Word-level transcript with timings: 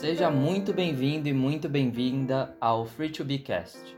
Seja 0.00 0.30
muito 0.30 0.72
bem-vindo 0.72 1.28
e 1.28 1.32
muito 1.34 1.68
bem-vinda 1.68 2.56
ao 2.58 2.86
Free 2.86 3.10
to 3.10 3.22
Be 3.22 3.36
Cast, 3.36 3.94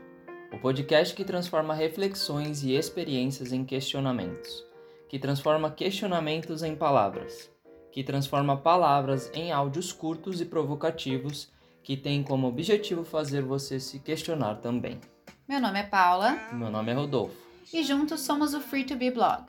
o 0.51 0.57
podcast 0.57 1.15
que 1.15 1.23
transforma 1.23 1.73
reflexões 1.73 2.61
e 2.61 2.73
experiências 2.73 3.53
em 3.53 3.63
questionamentos, 3.63 4.65
que 5.07 5.17
transforma 5.17 5.71
questionamentos 5.71 6.61
em 6.61 6.75
palavras, 6.75 7.49
que 7.89 8.03
transforma 8.03 8.57
palavras 8.57 9.31
em 9.33 9.53
áudios 9.53 9.93
curtos 9.93 10.41
e 10.41 10.45
provocativos 10.45 11.49
que 11.81 11.95
tem 11.95 12.21
como 12.21 12.47
objetivo 12.47 13.05
fazer 13.05 13.41
você 13.41 13.79
se 13.79 13.97
questionar 13.99 14.55
também. 14.55 14.99
Meu 15.47 15.61
nome 15.61 15.79
é 15.79 15.83
Paula. 15.83 16.37
Meu 16.51 16.69
nome 16.69 16.91
é 16.91 16.95
Rodolfo. 16.95 17.37
E 17.71 17.81
juntos 17.81 18.19
somos 18.19 18.53
o 18.53 18.59
Free 18.59 18.83
to 18.83 18.97
Be 18.97 19.09
Blog. 19.09 19.45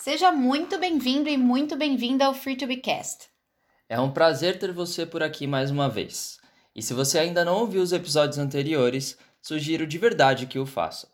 Seja 0.00 0.32
muito 0.32 0.78
bem-vindo 0.78 1.28
e 1.28 1.36
muito 1.36 1.76
bem-vinda 1.76 2.24
ao 2.24 2.32
Free 2.32 2.56
to 2.56 2.66
Be 2.66 2.78
Cast. 2.78 3.31
É 3.92 4.00
um 4.00 4.10
prazer 4.10 4.58
ter 4.58 4.72
você 4.72 5.04
por 5.04 5.22
aqui 5.22 5.46
mais 5.46 5.70
uma 5.70 5.86
vez. 5.86 6.38
E 6.74 6.80
se 6.80 6.94
você 6.94 7.18
ainda 7.18 7.44
não 7.44 7.58
ouviu 7.58 7.82
os 7.82 7.92
episódios 7.92 8.38
anteriores, 8.38 9.18
sugiro 9.42 9.86
de 9.86 9.98
verdade 9.98 10.46
que 10.46 10.58
o 10.58 10.64
faça. 10.64 11.12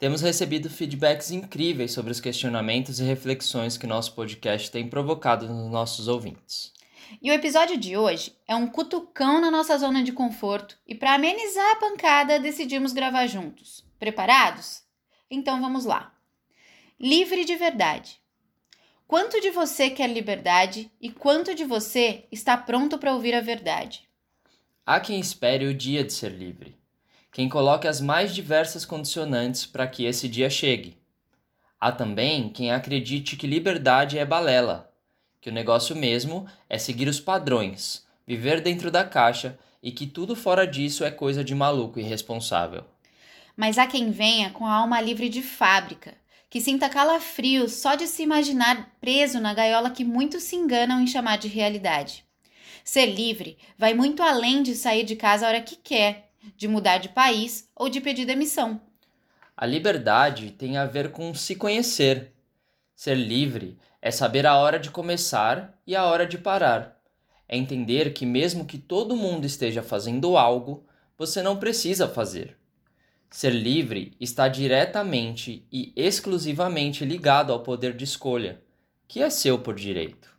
Temos 0.00 0.20
recebido 0.20 0.68
feedbacks 0.68 1.30
incríveis 1.30 1.92
sobre 1.92 2.10
os 2.10 2.18
questionamentos 2.18 2.98
e 2.98 3.04
reflexões 3.04 3.76
que 3.76 3.86
nosso 3.86 4.16
podcast 4.16 4.68
tem 4.68 4.88
provocado 4.88 5.46
nos 5.46 5.70
nossos 5.70 6.08
ouvintes. 6.08 6.72
E 7.22 7.30
o 7.30 7.34
episódio 7.34 7.76
de 7.76 7.96
hoje 7.96 8.36
é 8.48 8.56
um 8.56 8.66
cutucão 8.66 9.40
na 9.40 9.48
nossa 9.48 9.78
zona 9.78 10.02
de 10.02 10.10
conforto 10.10 10.76
e 10.84 10.96
para 10.96 11.14
amenizar 11.14 11.70
a 11.70 11.76
pancada 11.76 12.40
decidimos 12.40 12.92
gravar 12.92 13.28
juntos. 13.28 13.86
Preparados? 14.00 14.82
Então 15.30 15.60
vamos 15.60 15.84
lá. 15.84 16.12
Livre 16.98 17.44
de 17.44 17.54
verdade. 17.54 18.21
Quanto 19.12 19.42
de 19.42 19.50
você 19.50 19.90
quer 19.90 20.08
liberdade 20.08 20.90
e 20.98 21.10
quanto 21.10 21.54
de 21.54 21.66
você 21.66 22.24
está 22.32 22.56
pronto 22.56 22.96
para 22.96 23.12
ouvir 23.12 23.34
a 23.34 23.42
verdade? 23.42 24.08
Há 24.86 24.98
quem 25.00 25.20
espere 25.20 25.66
o 25.66 25.74
dia 25.74 26.02
de 26.02 26.14
ser 26.14 26.30
livre, 26.30 26.78
quem 27.30 27.46
coloque 27.46 27.86
as 27.86 28.00
mais 28.00 28.34
diversas 28.34 28.86
condicionantes 28.86 29.66
para 29.66 29.86
que 29.86 30.06
esse 30.06 30.26
dia 30.30 30.48
chegue. 30.48 30.96
Há 31.78 31.92
também 31.92 32.48
quem 32.48 32.72
acredite 32.72 33.36
que 33.36 33.46
liberdade 33.46 34.18
é 34.18 34.24
balela, 34.24 34.90
que 35.42 35.50
o 35.50 35.52
negócio 35.52 35.94
mesmo 35.94 36.46
é 36.66 36.78
seguir 36.78 37.06
os 37.06 37.20
padrões, 37.20 38.06
viver 38.26 38.62
dentro 38.62 38.90
da 38.90 39.04
caixa 39.04 39.58
e 39.82 39.92
que 39.92 40.06
tudo 40.06 40.34
fora 40.34 40.66
disso 40.66 41.04
é 41.04 41.10
coisa 41.10 41.44
de 41.44 41.54
maluco 41.54 42.00
irresponsável. 42.00 42.82
Mas 43.54 43.76
há 43.76 43.86
quem 43.86 44.10
venha 44.10 44.48
com 44.48 44.64
a 44.64 44.72
alma 44.72 45.02
livre 45.02 45.28
de 45.28 45.42
fábrica, 45.42 46.14
que 46.52 46.60
sinta 46.60 46.86
calafrio 46.86 47.66
só 47.66 47.94
de 47.94 48.06
se 48.06 48.22
imaginar 48.22 48.94
preso 49.00 49.40
na 49.40 49.54
gaiola 49.54 49.88
que 49.88 50.04
muitos 50.04 50.42
se 50.42 50.54
enganam 50.54 51.00
em 51.00 51.06
chamar 51.06 51.38
de 51.38 51.48
realidade. 51.48 52.26
Ser 52.84 53.06
livre 53.06 53.56
vai 53.78 53.94
muito 53.94 54.22
além 54.22 54.62
de 54.62 54.74
sair 54.74 55.02
de 55.02 55.16
casa 55.16 55.46
a 55.46 55.48
hora 55.48 55.62
que 55.62 55.76
quer, 55.76 56.30
de 56.54 56.68
mudar 56.68 56.98
de 56.98 57.08
país 57.08 57.70
ou 57.74 57.88
de 57.88 58.02
pedir 58.02 58.26
demissão. 58.26 58.78
A 59.56 59.64
liberdade 59.64 60.50
tem 60.50 60.76
a 60.76 60.84
ver 60.84 61.10
com 61.10 61.32
se 61.32 61.56
conhecer. 61.56 62.34
Ser 62.94 63.14
livre 63.14 63.78
é 64.02 64.10
saber 64.10 64.44
a 64.44 64.58
hora 64.58 64.78
de 64.78 64.90
começar 64.90 65.80
e 65.86 65.96
a 65.96 66.04
hora 66.04 66.26
de 66.26 66.36
parar. 66.36 67.00
É 67.48 67.56
entender 67.56 68.12
que, 68.12 68.26
mesmo 68.26 68.66
que 68.66 68.76
todo 68.76 69.16
mundo 69.16 69.46
esteja 69.46 69.82
fazendo 69.82 70.36
algo, 70.36 70.84
você 71.16 71.40
não 71.40 71.56
precisa 71.56 72.06
fazer. 72.06 72.58
Ser 73.32 73.48
livre 73.48 74.12
está 74.20 74.46
diretamente 74.46 75.66
e 75.72 75.90
exclusivamente 75.96 77.02
ligado 77.02 77.50
ao 77.50 77.62
poder 77.62 77.96
de 77.96 78.04
escolha, 78.04 78.60
que 79.08 79.22
é 79.22 79.30
seu 79.30 79.58
por 79.58 79.74
direito. 79.74 80.30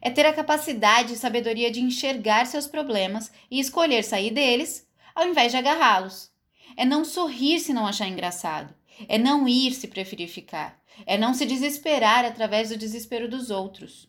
É 0.00 0.08
ter 0.08 0.24
a 0.24 0.32
capacidade 0.32 1.12
e 1.12 1.16
sabedoria 1.16 1.70
de 1.70 1.82
enxergar 1.82 2.46
seus 2.46 2.66
problemas 2.66 3.30
e 3.50 3.60
escolher 3.60 4.02
sair 4.02 4.30
deles, 4.30 4.88
ao 5.14 5.28
invés 5.28 5.52
de 5.52 5.58
agarrá-los. 5.58 6.30
É 6.78 6.86
não 6.86 7.04
sorrir 7.04 7.60
se 7.60 7.74
não 7.74 7.86
achar 7.86 8.08
engraçado. 8.08 8.74
É 9.06 9.18
não 9.18 9.46
ir 9.46 9.72
se 9.72 9.86
preferir 9.86 10.28
ficar. 10.28 10.80
É 11.04 11.18
não 11.18 11.34
se 11.34 11.44
desesperar 11.44 12.24
através 12.24 12.70
do 12.70 12.78
desespero 12.78 13.28
dos 13.28 13.50
outros. 13.50 14.08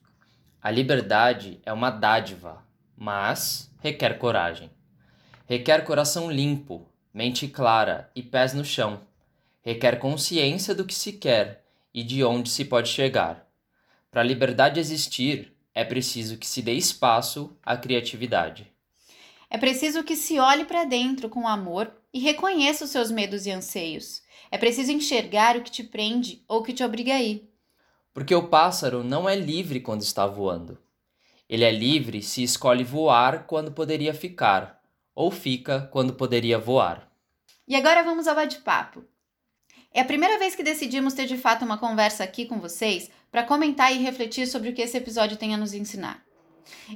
A 0.61 0.71
liberdade 0.71 1.59
é 1.65 1.73
uma 1.73 1.89
dádiva, 1.89 2.65
mas 2.95 3.69
requer 3.81 4.17
coragem. 4.17 4.71
Requer 5.47 5.83
coração 5.83 6.31
limpo, 6.31 6.87
mente 7.15 7.47
clara 7.47 8.11
e 8.13 8.21
pés 8.21 8.53
no 8.53 8.65
chão. 8.65 8.99
Requer 9.63 9.99
consciência 9.99 10.75
do 10.75 10.83
que 10.83 10.93
se 10.93 11.13
quer 11.13 11.63
e 11.93 12.03
de 12.03 12.21
onde 12.25 12.49
se 12.49 12.65
pode 12.65 12.89
chegar. 12.89 13.47
Para 14.11 14.19
a 14.19 14.23
liberdade 14.23 14.81
existir, 14.81 15.55
é 15.73 15.85
preciso 15.85 16.37
que 16.37 16.45
se 16.45 16.61
dê 16.61 16.73
espaço 16.73 17.55
à 17.63 17.77
criatividade. 17.77 18.69
É 19.49 19.57
preciso 19.57 20.03
que 20.03 20.17
se 20.17 20.39
olhe 20.39 20.65
para 20.65 20.83
dentro 20.83 21.29
com 21.29 21.47
amor 21.47 21.89
e 22.13 22.19
reconheça 22.19 22.83
os 22.83 22.91
seus 22.91 23.09
medos 23.09 23.45
e 23.45 23.51
anseios. 23.51 24.21
É 24.51 24.57
preciso 24.57 24.91
enxergar 24.91 25.55
o 25.55 25.61
que 25.61 25.71
te 25.71 25.85
prende 25.85 26.43
ou 26.49 26.63
que 26.63 26.73
te 26.73 26.83
obriga 26.83 27.13
a 27.13 27.21
ir. 27.21 27.49
Porque 28.13 28.35
o 28.35 28.49
pássaro 28.49 29.05
não 29.05 29.27
é 29.27 29.37
livre 29.37 29.79
quando 29.79 30.01
está 30.01 30.27
voando. 30.27 30.77
Ele 31.47 31.63
é 31.63 31.71
livre 31.71 32.21
se 32.21 32.43
escolhe 32.43 32.83
voar 32.83 33.45
quando 33.45 33.71
poderia 33.71 34.13
ficar, 34.13 34.81
ou 35.15 35.31
fica 35.31 35.89
quando 35.91 36.13
poderia 36.13 36.59
voar. 36.59 37.09
E 37.67 37.75
agora 37.75 38.03
vamos 38.03 38.27
ao 38.27 38.35
bate-papo. 38.35 39.03
É 39.91 40.01
a 40.01 40.05
primeira 40.05 40.37
vez 40.37 40.53
que 40.55 40.61
decidimos 40.61 41.13
ter 41.13 41.25
de 41.25 41.37
fato 41.37 41.63
uma 41.63 41.77
conversa 41.77 42.23
aqui 42.23 42.45
com 42.45 42.59
vocês 42.59 43.09
para 43.31 43.45
comentar 43.45 43.95
e 43.95 44.03
refletir 44.03 44.45
sobre 44.45 44.69
o 44.69 44.73
que 44.73 44.81
esse 44.81 44.97
episódio 44.97 45.37
tem 45.37 45.53
a 45.53 45.57
nos 45.57 45.73
ensinar. 45.73 46.23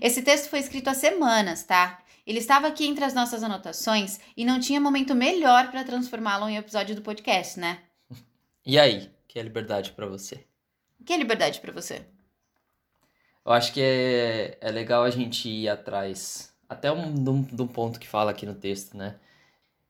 Esse 0.01 0.21
texto 0.21 0.49
foi 0.49 0.59
escrito 0.59 0.89
há 0.89 0.93
semanas, 0.93 1.63
tá? 1.63 2.03
Ele 2.27 2.39
estava 2.39 2.67
aqui 2.67 2.85
entre 2.85 3.05
as 3.05 3.13
nossas 3.13 3.41
anotações 3.41 4.19
e 4.35 4.43
não 4.43 4.59
tinha 4.59 4.81
momento 4.81 5.15
melhor 5.15 5.71
para 5.71 5.83
transformá-lo 5.83 6.49
em 6.49 6.57
episódio 6.57 6.95
do 6.95 7.01
podcast, 7.01 7.59
né? 7.59 7.79
E 8.65 8.77
aí, 8.77 9.09
que 9.27 9.39
é 9.39 9.41
liberdade 9.41 9.93
para 9.93 10.05
você? 10.05 10.45
Que 11.05 11.13
é 11.13 11.17
liberdade 11.17 11.59
para 11.61 11.71
você? 11.71 12.05
Eu 13.45 13.53
acho 13.53 13.73
que 13.73 13.81
é, 13.81 14.57
é 14.59 14.71
legal 14.71 15.03
a 15.03 15.09
gente 15.09 15.47
ir 15.47 15.69
atrás 15.69 16.48
até 16.69 16.91
um, 16.91 17.13
de, 17.13 17.61
um, 17.61 17.67
ponto 17.67 17.99
que 17.99 18.07
fala 18.07 18.31
aqui 18.31 18.45
no 18.45 18.55
texto, 18.55 18.95
né? 18.95 19.15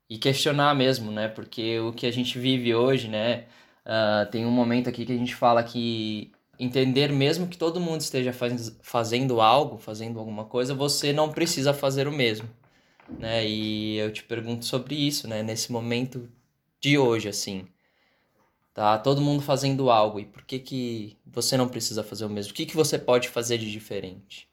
E 0.10 0.18
questionar 0.18 0.74
mesmo, 0.76 1.12
né? 1.12 1.28
Porque 1.28 1.80
o 1.80 1.94
que 1.94 2.08
a 2.08 2.12
gente 2.12 2.40
vive 2.40 2.74
hoje, 2.74 3.08
né? 3.10 3.46
Uh, 3.86 4.30
tem 4.32 4.46
um 4.46 4.52
momento 4.52 4.90
aqui 4.90 5.06
que 5.06 5.14
a 5.14 5.18
gente 5.18 5.36
fala 5.36 5.64
que 5.64 6.32
entender 6.60 7.12
mesmo 7.12 7.48
que 7.48 7.58
todo 7.58 7.80
mundo 7.80 8.02
esteja 8.02 8.34
faz, 8.34 8.78
fazendo 8.82 9.42
algo, 9.42 9.78
fazendo 9.78 10.20
alguma 10.20 10.46
coisa, 10.46 10.74
você 10.76 11.14
não 11.14 11.32
precisa 11.32 11.74
fazer 11.74 12.08
o 12.08 12.12
mesmo, 12.12 12.50
né? 13.20 13.48
E 13.48 13.98
eu 13.98 14.12
te 14.14 14.24
pergunto 14.24 14.66
sobre 14.66 14.96
isso, 14.96 15.28
né? 15.28 15.44
Nesse 15.44 15.72
momento 15.72 16.30
de 16.82 16.98
hoje, 16.98 17.30
assim, 17.30 17.68
tá? 18.74 18.98
Todo 18.98 19.22
mundo 19.22 19.42
fazendo 19.44 19.90
algo 19.90 20.20
e 20.20 20.26
por 20.26 20.44
que 20.44 20.60
que 20.60 21.18
você 21.26 21.58
não 21.58 21.70
precisa 21.70 22.04
fazer 22.04 22.26
o 22.26 22.30
mesmo? 22.30 22.52
O 22.52 22.56
que 22.56 22.66
que 22.66 22.76
você 22.76 22.98
pode 23.00 23.30
fazer 23.30 23.58
de 23.58 23.72
diferente? 23.72 24.49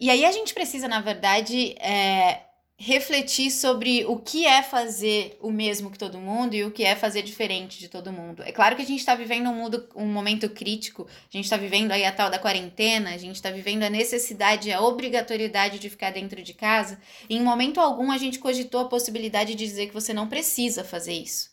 E 0.00 0.08
aí 0.08 0.24
a 0.24 0.32
gente 0.32 0.54
precisa, 0.54 0.88
na 0.88 1.02
verdade, 1.02 1.74
é, 1.78 2.40
refletir 2.78 3.50
sobre 3.50 4.06
o 4.06 4.16
que 4.16 4.46
é 4.46 4.62
fazer 4.62 5.36
o 5.42 5.50
mesmo 5.50 5.90
que 5.90 5.98
todo 5.98 6.18
mundo 6.18 6.54
e 6.54 6.64
o 6.64 6.70
que 6.70 6.82
é 6.82 6.96
fazer 6.96 7.20
diferente 7.20 7.78
de 7.78 7.88
todo 7.88 8.10
mundo. 8.10 8.42
É 8.42 8.50
claro 8.50 8.74
que 8.74 8.80
a 8.80 8.86
gente 8.86 9.00
está 9.00 9.14
vivendo 9.14 9.50
um, 9.50 9.54
mundo, 9.54 9.86
um 9.94 10.06
momento 10.06 10.48
crítico, 10.48 11.06
a 11.06 11.36
gente 11.36 11.44
está 11.44 11.58
vivendo 11.58 11.92
aí 11.92 12.06
a 12.06 12.12
tal 12.12 12.30
da 12.30 12.38
quarentena, 12.38 13.10
a 13.10 13.18
gente 13.18 13.36
está 13.36 13.50
vivendo 13.50 13.82
a 13.82 13.90
necessidade, 13.90 14.72
a 14.72 14.80
obrigatoriedade 14.80 15.78
de 15.78 15.90
ficar 15.90 16.10
dentro 16.10 16.42
de 16.42 16.54
casa, 16.54 16.98
e 17.28 17.36
em 17.36 17.42
momento 17.42 17.78
algum 17.78 18.10
a 18.10 18.16
gente 18.16 18.38
cogitou 18.38 18.80
a 18.80 18.88
possibilidade 18.88 19.54
de 19.54 19.66
dizer 19.66 19.88
que 19.88 19.94
você 19.94 20.14
não 20.14 20.26
precisa 20.26 20.82
fazer 20.82 21.12
isso. 21.12 21.50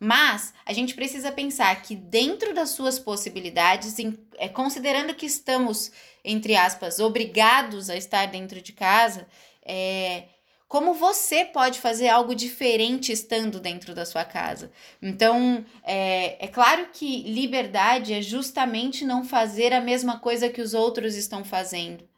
Mas 0.00 0.52
a 0.66 0.72
gente 0.72 0.94
precisa 0.94 1.30
pensar 1.30 1.80
que 1.82 1.94
dentro 1.94 2.52
das 2.54 2.70
suas 2.70 2.98
possibilidades, 2.98 3.98
em, 3.98 4.18
é, 4.36 4.48
considerando 4.48 5.14
que 5.14 5.26
estamos, 5.26 5.92
entre 6.24 6.54
aspas, 6.56 7.00
obrigados 7.00 7.90
a 7.90 7.96
estar 7.96 8.26
dentro 8.26 8.60
de 8.60 8.72
casa, 8.72 9.26
é, 9.64 10.24
como 10.68 10.94
você 10.94 11.44
pode 11.44 11.80
fazer 11.80 12.08
algo 12.08 12.34
diferente 12.34 13.12
estando 13.12 13.60
dentro 13.60 13.94
da 13.94 14.06
sua 14.06 14.24
casa. 14.24 14.72
Então, 15.02 15.64
é, 15.82 16.42
é 16.42 16.48
claro 16.48 16.88
que 16.92 17.24
liberdade 17.24 18.14
é 18.14 18.22
justamente 18.22 19.04
não 19.04 19.22
fazer 19.22 19.74
a 19.74 19.82
mesma 19.82 20.18
coisa 20.18 20.48
que 20.48 20.62
os 20.62 20.72
outros 20.72 21.14
estão 21.14 21.44
fazendo, 21.44 22.08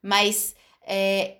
mas 0.00 0.54
é, 0.86 1.38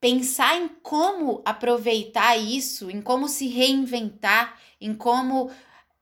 pensar 0.00 0.56
em 0.56 0.68
como 0.68 1.42
aproveitar 1.44 2.36
isso, 2.36 2.90
em 2.90 3.00
como 3.02 3.26
se 3.26 3.48
reinventar, 3.48 4.56
em 4.80 4.94
como, 4.94 5.50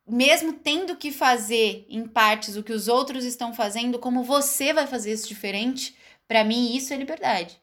mesmo 0.08 0.54
tendo 0.54 0.96
que 0.96 1.12
fazer 1.12 1.86
em 1.88 2.06
partes 2.06 2.56
o 2.56 2.62
que 2.62 2.72
os 2.72 2.88
outros 2.88 3.24
estão 3.24 3.54
fazendo, 3.54 3.98
como 3.98 4.24
você 4.24 4.72
vai 4.72 4.86
fazer 4.86 5.12
isso 5.12 5.28
diferente, 5.28 5.96
para 6.26 6.44
mim 6.44 6.74
isso 6.74 6.92
é 6.92 6.96
liberdade. 6.96 7.60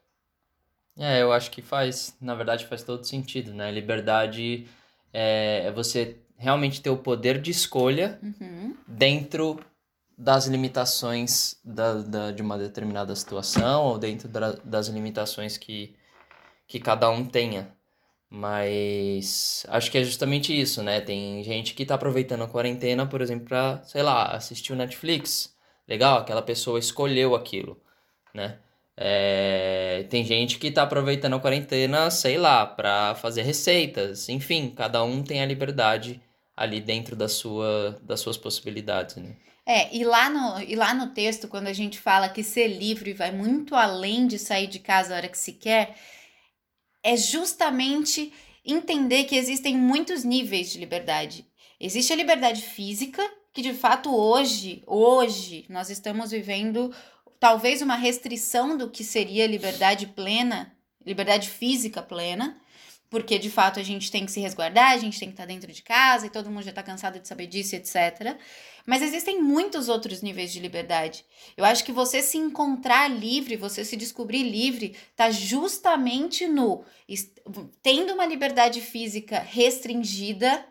É, 0.98 1.22
eu 1.22 1.32
acho 1.32 1.52
que 1.52 1.62
faz, 1.62 2.16
na 2.20 2.36
verdade 2.36 2.66
faz 2.66 2.84
todo 2.84 3.06
sentido, 3.06 3.54
né? 3.54 3.72
Liberdade 3.72 4.68
é, 5.14 5.64
é 5.66 5.72
você 5.72 6.18
realmente 6.38 6.82
ter 6.82 6.90
o 6.90 6.98
poder 6.98 7.42
de 7.42 7.52
escolha 7.52 8.20
uhum. 8.24 8.76
dentro 8.88 9.60
das 10.18 10.48
limitações 10.48 11.58
da, 11.64 11.94
da, 11.96 12.32
de 12.32 12.42
uma 12.42 12.58
determinada 12.58 13.16
situação 13.16 13.86
ou 13.86 13.98
dentro 13.98 14.28
da, 14.28 14.52
das 14.64 14.88
limitações 14.88 15.58
que, 15.58 15.96
que 16.68 16.80
cada 16.80 17.10
um 17.10 17.26
tenha. 17.26 17.74
Mas 18.30 19.66
acho 19.70 19.90
que 19.90 19.98
é 19.98 20.04
justamente 20.04 20.58
isso, 20.58 20.84
né? 20.84 21.02
Tem 21.02 21.44
gente 21.44 21.74
que 21.74 21.86
tá 21.86 21.96
aproveitando 21.96 22.44
a 22.44 22.48
quarentena, 22.48 23.06
por 23.08 23.22
exemplo, 23.22 23.48
pra, 23.48 23.82
sei 23.84 24.04
lá, 24.04 24.36
assistir 24.36 24.72
o 24.72 24.76
Netflix. 24.76 25.56
Legal, 25.88 26.20
aquela 26.20 26.42
pessoa 26.42 26.78
escolheu 26.78 27.36
aquilo, 27.36 27.82
né? 28.34 28.60
É, 28.96 30.06
tem 30.10 30.24
gente 30.26 30.60
que 30.60 30.70
tá 30.70 30.84
aproveitando 30.84 31.34
a 31.36 31.40
quarentena, 31.40 32.12
sei 32.12 32.38
lá, 32.38 32.66
para 32.66 33.16
fazer 33.16 33.42
receitas. 33.44 34.30
Enfim, 34.30 34.72
cada 34.76 35.04
um 35.04 35.24
tem 35.24 35.42
a 35.42 35.46
liberdade 35.46 36.22
ali 36.56 36.82
dentro 36.82 37.16
da 37.16 37.30
sua, 37.30 37.98
das 38.04 38.20
suas 38.20 38.38
possibilidades, 38.38 39.16
né? 39.16 39.36
É, 39.66 39.96
e 39.96 40.04
lá, 40.04 40.30
no, 40.30 40.62
e 40.62 40.76
lá 40.76 40.94
no 40.94 41.14
texto, 41.14 41.48
quando 41.48 41.68
a 41.68 41.74
gente 41.74 41.98
fala 41.98 42.28
que 42.28 42.44
ser 42.44 42.68
livre 42.68 43.14
vai 43.14 43.32
muito 43.32 43.74
além 43.76 44.28
de 44.28 44.38
sair 44.38 44.68
de 44.68 44.80
casa 44.80 45.14
a 45.14 45.18
hora 45.18 45.28
que 45.30 45.38
se 45.38 45.54
quer, 45.54 45.96
é 47.10 47.18
justamente 47.18 48.32
entender 48.64 49.24
que 49.24 49.36
existem 49.36 49.76
muitos 49.76 50.24
níveis 50.24 50.72
de 50.72 50.78
liberdade. 50.78 51.44
Existe 51.80 52.14
a 52.14 52.16
liberdade 52.16 52.62
física, 52.62 53.28
que 53.52 53.64
de 53.64 53.74
fato 53.74 54.16
hoje, 54.16 54.84
hoje, 54.86 55.66
nós 55.70 55.90
estamos 55.90 56.30
vivendo 56.30 56.94
talvez 57.40 57.82
uma 57.82 57.96
restrição 57.96 58.78
do 58.78 58.92
que 58.92 59.04
seria 59.04 59.48
liberdade 59.48 60.06
plena, 60.06 60.72
liberdade 61.04 61.50
física 61.50 62.00
plena, 62.00 62.62
porque 63.10 63.40
de 63.40 63.50
fato 63.50 63.80
a 63.80 63.84
gente 63.84 64.12
tem 64.12 64.26
que 64.26 64.32
se 64.32 64.40
resguardar, 64.40 64.92
a 64.92 64.98
gente 64.98 65.20
tem 65.20 65.30
que 65.30 65.34
estar 65.34 65.46
dentro 65.46 65.72
de 65.72 65.82
casa 65.82 66.28
e 66.28 66.30
todo 66.30 66.50
mundo 66.50 66.64
já 66.64 66.70
está 66.70 66.84
cansado 66.84 67.20
de 67.20 67.28
saber 67.28 67.48
disso, 67.48 67.76
etc. 67.76 68.38
Mas 68.86 69.02
existem 69.02 69.42
muitos 69.42 69.90
outros 69.90 70.22
níveis 70.22 70.52
de 70.52 70.60
liberdade. 70.60 71.26
Eu 71.58 71.66
acho 71.66 71.84
que 71.84 71.92
você 71.92 72.22
se 72.22 72.38
encontrar 72.38 73.10
livre, 73.10 73.56
você 73.56 73.84
se 73.84 73.98
descobrir 73.98 74.44
livre, 74.44 74.96
está 75.12 75.32
justamente 75.32 76.48
no 76.48 76.84
tendo 77.82 78.14
uma 78.14 78.26
liberdade 78.26 78.80
física 78.82 79.40
restringida, 79.40 80.64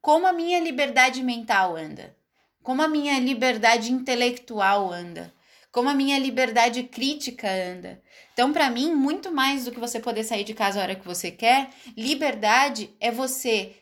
como 0.00 0.26
a 0.26 0.32
minha 0.32 0.58
liberdade 0.60 1.22
mental 1.22 1.76
anda, 1.76 2.16
como 2.62 2.80
a 2.80 2.88
minha 2.88 3.18
liberdade 3.20 3.92
intelectual 3.92 4.90
anda 4.90 5.32
como 5.70 5.88
a 5.88 5.94
minha 5.94 6.18
liberdade 6.18 6.82
crítica 6.84 7.48
anda. 7.48 8.02
Então, 8.32 8.52
para 8.52 8.70
mim, 8.70 8.94
muito 8.94 9.32
mais 9.32 9.64
do 9.64 9.72
que 9.72 9.80
você 9.80 10.00
poder 10.00 10.24
sair 10.24 10.44
de 10.44 10.54
casa 10.54 10.80
a 10.80 10.82
hora 10.82 10.94
que 10.94 11.06
você 11.06 11.30
quer, 11.30 11.70
liberdade 11.96 12.90
é 13.00 13.10
você 13.10 13.74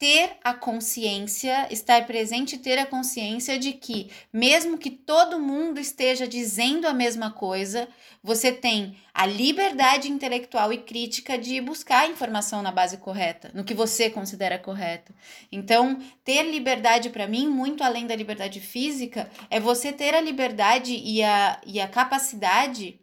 ter 0.00 0.38
a 0.42 0.54
consciência, 0.54 1.70
estar 1.70 2.06
presente 2.06 2.56
e 2.56 2.58
ter 2.58 2.78
a 2.78 2.86
consciência 2.86 3.58
de 3.58 3.74
que, 3.74 4.10
mesmo 4.32 4.78
que 4.78 4.90
todo 4.90 5.38
mundo 5.38 5.78
esteja 5.78 6.26
dizendo 6.26 6.88
a 6.88 6.94
mesma 6.94 7.30
coisa, 7.30 7.86
você 8.22 8.50
tem 8.50 8.96
a 9.12 9.26
liberdade 9.26 10.10
intelectual 10.10 10.72
e 10.72 10.78
crítica 10.78 11.36
de 11.36 11.60
buscar 11.60 12.04
a 12.04 12.06
informação 12.06 12.62
na 12.62 12.72
base 12.72 12.96
correta, 12.96 13.50
no 13.52 13.62
que 13.62 13.74
você 13.74 14.08
considera 14.08 14.58
correto. 14.58 15.14
Então, 15.52 15.98
ter 16.24 16.44
liberdade 16.44 17.10
para 17.10 17.28
mim, 17.28 17.46
muito 17.46 17.84
além 17.84 18.06
da 18.06 18.16
liberdade 18.16 18.58
física, 18.58 19.30
é 19.50 19.60
você 19.60 19.92
ter 19.92 20.14
a 20.14 20.20
liberdade 20.22 20.94
e 20.94 21.22
a, 21.22 21.60
e 21.66 21.78
a 21.78 21.86
capacidade 21.86 22.98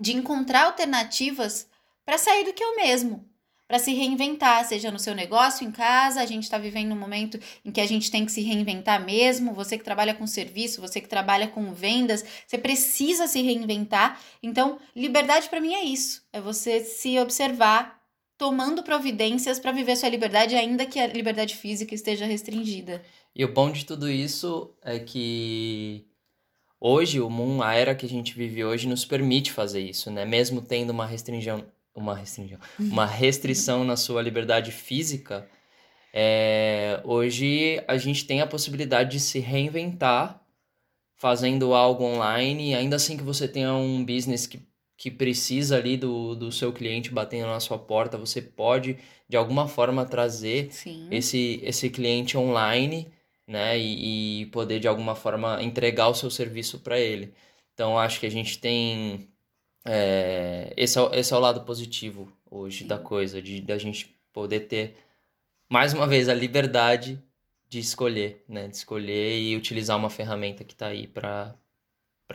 de 0.00 0.16
encontrar 0.16 0.64
alternativas 0.64 1.68
para 2.06 2.16
sair 2.16 2.44
do 2.44 2.54
que 2.54 2.64
o 2.64 2.76
mesmo 2.76 3.35
para 3.66 3.78
se 3.78 3.92
reinventar, 3.92 4.64
seja 4.64 4.90
no 4.90 4.98
seu 4.98 5.14
negócio, 5.14 5.66
em 5.66 5.72
casa. 5.72 6.20
A 6.20 6.26
gente 6.26 6.44
está 6.44 6.58
vivendo 6.58 6.92
um 6.92 6.98
momento 6.98 7.38
em 7.64 7.70
que 7.70 7.80
a 7.80 7.86
gente 7.86 8.10
tem 8.10 8.24
que 8.24 8.32
se 8.32 8.42
reinventar 8.42 9.04
mesmo. 9.04 9.54
Você 9.54 9.76
que 9.76 9.84
trabalha 9.84 10.14
com 10.14 10.26
serviço, 10.26 10.80
você 10.80 11.00
que 11.00 11.08
trabalha 11.08 11.48
com 11.48 11.72
vendas, 11.72 12.24
você 12.46 12.58
precisa 12.58 13.26
se 13.26 13.42
reinventar. 13.42 14.20
Então, 14.42 14.78
liberdade 14.94 15.48
para 15.48 15.60
mim 15.60 15.74
é 15.74 15.84
isso: 15.84 16.22
é 16.32 16.40
você 16.40 16.80
se 16.80 17.18
observar 17.18 17.96
tomando 18.38 18.82
providências 18.82 19.58
para 19.58 19.72
viver 19.72 19.96
sua 19.96 20.08
liberdade, 20.08 20.54
ainda 20.54 20.86
que 20.86 21.00
a 21.00 21.06
liberdade 21.06 21.56
física 21.56 21.94
esteja 21.94 22.26
restringida. 22.26 23.02
E 23.34 23.44
o 23.44 23.52
bom 23.52 23.70
de 23.70 23.84
tudo 23.84 24.10
isso 24.10 24.74
é 24.82 24.98
que 24.98 26.06
hoje 26.80 27.20
o 27.20 27.30
mundo, 27.30 27.62
a 27.62 27.74
era 27.74 27.94
que 27.94 28.06
a 28.06 28.08
gente 28.08 28.34
vive 28.34 28.64
hoje 28.64 28.86
nos 28.86 29.04
permite 29.04 29.52
fazer 29.52 29.80
isso, 29.80 30.10
né? 30.10 30.24
Mesmo 30.24 30.60
tendo 30.60 30.90
uma 30.90 31.06
restrição, 31.06 31.64
uma 31.96 32.14
restrição, 32.14 32.58
uma 32.78 33.06
restrição 33.06 33.84
na 33.84 33.96
sua 33.96 34.22
liberdade 34.22 34.70
física, 34.70 35.48
é, 36.12 37.00
hoje 37.04 37.82
a 37.88 37.98
gente 37.98 38.24
tem 38.24 38.40
a 38.40 38.46
possibilidade 38.46 39.10
de 39.12 39.20
se 39.20 39.38
reinventar 39.38 40.40
fazendo 41.16 41.74
algo 41.74 42.04
online, 42.04 42.74
ainda 42.74 42.96
assim 42.96 43.16
que 43.16 43.22
você 43.22 43.48
tenha 43.48 43.74
um 43.74 44.04
business 44.04 44.46
que, 44.46 44.60
que 44.96 45.10
precisa 45.10 45.76
ali 45.76 45.96
do, 45.96 46.34
do 46.34 46.52
seu 46.52 46.72
cliente 46.72 47.10
batendo 47.10 47.48
na 47.48 47.60
sua 47.60 47.78
porta, 47.78 48.18
você 48.18 48.40
pode 48.40 48.98
de 49.28 49.36
alguma 49.36 49.66
forma 49.66 50.04
trazer 50.04 50.70
esse, 51.10 51.60
esse 51.62 51.90
cliente 51.90 52.36
online, 52.38 53.10
né, 53.46 53.78
e, 53.78 54.42
e 54.42 54.46
poder 54.46 54.80
de 54.80 54.88
alguma 54.88 55.14
forma 55.14 55.62
entregar 55.62 56.08
o 56.08 56.14
seu 56.14 56.30
serviço 56.30 56.80
para 56.80 56.98
ele. 56.98 57.32
Então 57.74 57.98
acho 57.98 58.20
que 58.20 58.26
a 58.26 58.30
gente 58.30 58.58
tem 58.58 59.28
é, 59.86 60.72
esse, 60.76 60.98
é, 60.98 61.18
esse 61.18 61.32
é 61.32 61.36
o 61.36 61.40
lado 61.40 61.62
positivo 61.62 62.32
hoje 62.50 62.84
da 62.84 62.98
coisa, 62.98 63.40
de 63.40 63.60
da 63.60 63.78
gente 63.78 64.14
poder 64.32 64.60
ter, 64.60 64.96
mais 65.68 65.92
uma 65.92 66.06
vez, 66.06 66.28
a 66.28 66.34
liberdade 66.34 67.22
de 67.68 67.78
escolher, 67.78 68.44
né? 68.48 68.68
De 68.68 68.76
escolher 68.76 69.38
e 69.38 69.56
utilizar 69.56 69.96
uma 69.96 70.10
ferramenta 70.10 70.64
que 70.64 70.74
está 70.74 70.88
aí 70.88 71.06
para 71.06 71.54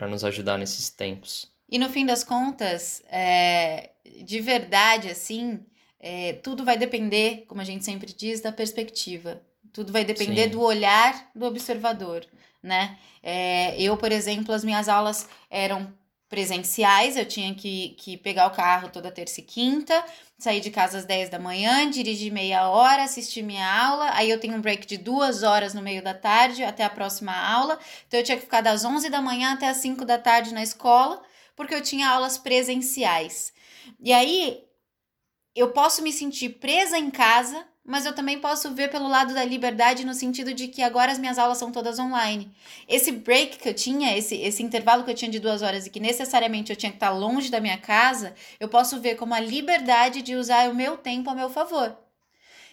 nos 0.08 0.24
ajudar 0.24 0.58
nesses 0.58 0.90
tempos. 0.90 1.50
E 1.68 1.78
no 1.78 1.88
fim 1.88 2.04
das 2.04 2.22
contas, 2.22 3.02
é, 3.08 3.90
de 4.24 4.40
verdade, 4.40 5.08
assim, 5.08 5.64
é, 5.98 6.34
tudo 6.34 6.64
vai 6.64 6.76
depender, 6.76 7.46
como 7.48 7.60
a 7.60 7.64
gente 7.64 7.84
sempre 7.84 8.12
diz, 8.12 8.40
da 8.40 8.52
perspectiva. 8.52 9.40
Tudo 9.72 9.90
vai 9.90 10.04
depender 10.04 10.44
Sim. 10.44 10.50
do 10.50 10.60
olhar 10.60 11.30
do 11.34 11.46
observador, 11.46 12.26
né? 12.62 12.98
É, 13.22 13.80
eu, 13.80 13.96
por 13.96 14.12
exemplo, 14.12 14.52
as 14.52 14.64
minhas 14.64 14.86
aulas 14.86 15.26
eram 15.48 15.90
presenciais, 16.32 17.14
eu 17.14 17.26
tinha 17.26 17.54
que, 17.54 17.90
que 17.98 18.16
pegar 18.16 18.46
o 18.46 18.52
carro 18.52 18.88
toda 18.88 19.12
terça 19.12 19.40
e 19.40 19.42
quinta, 19.42 20.02
sair 20.38 20.60
de 20.60 20.70
casa 20.70 20.96
às 20.96 21.04
10 21.04 21.28
da 21.28 21.38
manhã, 21.38 21.90
dirigir 21.90 22.32
meia 22.32 22.70
hora, 22.70 23.02
assistir 23.02 23.42
minha 23.42 23.70
aula, 23.70 24.08
aí 24.14 24.30
eu 24.30 24.40
tenho 24.40 24.54
um 24.54 24.60
break 24.62 24.86
de 24.86 24.96
duas 24.96 25.42
horas 25.42 25.74
no 25.74 25.82
meio 25.82 26.02
da 26.02 26.14
tarde 26.14 26.64
até 26.64 26.84
a 26.84 26.88
próxima 26.88 27.36
aula, 27.36 27.78
então 28.08 28.18
eu 28.18 28.24
tinha 28.24 28.38
que 28.38 28.44
ficar 28.44 28.62
das 28.62 28.82
11 28.82 29.10
da 29.10 29.20
manhã 29.20 29.52
até 29.52 29.68
as 29.68 29.76
5 29.76 30.06
da 30.06 30.16
tarde 30.16 30.54
na 30.54 30.62
escola, 30.62 31.22
porque 31.54 31.74
eu 31.74 31.82
tinha 31.82 32.08
aulas 32.08 32.38
presenciais. 32.38 33.52
E 34.00 34.10
aí 34.10 34.64
eu 35.54 35.70
posso 35.72 36.00
me 36.00 36.10
sentir 36.10 36.48
presa 36.48 36.96
em 36.96 37.10
casa 37.10 37.62
mas 37.84 38.06
eu 38.06 38.14
também 38.14 38.38
posso 38.38 38.72
ver 38.74 38.90
pelo 38.90 39.08
lado 39.08 39.34
da 39.34 39.44
liberdade 39.44 40.06
no 40.06 40.14
sentido 40.14 40.54
de 40.54 40.68
que 40.68 40.82
agora 40.82 41.10
as 41.10 41.18
minhas 41.18 41.36
aulas 41.36 41.58
são 41.58 41.72
todas 41.72 41.98
online. 41.98 42.50
Esse 42.88 43.10
break 43.10 43.58
que 43.58 43.68
eu 43.68 43.74
tinha, 43.74 44.16
esse, 44.16 44.36
esse 44.36 44.62
intervalo 44.62 45.02
que 45.02 45.10
eu 45.10 45.14
tinha 45.14 45.30
de 45.30 45.40
duas 45.40 45.62
horas 45.62 45.86
e 45.86 45.90
que 45.90 45.98
necessariamente 45.98 46.70
eu 46.70 46.76
tinha 46.76 46.92
que 46.92 46.96
estar 46.96 47.10
longe 47.10 47.50
da 47.50 47.60
minha 47.60 47.76
casa, 47.76 48.34
eu 48.60 48.68
posso 48.68 49.00
ver 49.00 49.16
como 49.16 49.34
a 49.34 49.40
liberdade 49.40 50.22
de 50.22 50.36
usar 50.36 50.70
o 50.70 50.74
meu 50.74 50.96
tempo 50.96 51.28
a 51.28 51.34
meu 51.34 51.50
favor. 51.50 51.96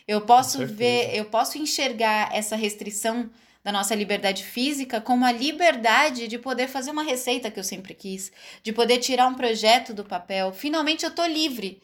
Eu 0.08 0.22
posso 0.22 0.66
ver, 0.66 1.16
eu 1.16 1.26
posso 1.26 1.58
enxergar 1.58 2.30
essa 2.34 2.56
restrição 2.56 3.30
da 3.64 3.72
nossa 3.72 3.94
liberdade 3.94 4.44
física 4.44 5.02
como 5.02 5.26
a 5.26 5.32
liberdade 5.32 6.28
de 6.28 6.38
poder 6.38 6.68
fazer 6.68 6.92
uma 6.92 7.04
receita 7.04 7.52
que 7.52 7.60
eu 7.60 7.64
sempre 7.64 7.94
quis, 7.94 8.32
de 8.64 8.72
poder 8.72 9.00
tirar 9.00 9.28
um 9.28 9.36
projeto 9.36 9.94
do 9.94 10.06
papel. 10.06 10.54
Finalmente 10.54 11.04
eu 11.04 11.12
tô 11.12 11.26
livre 11.26 11.82